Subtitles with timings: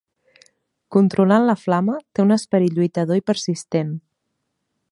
[0.95, 3.93] Controlant la flama, té un esperit lluitador i persistent.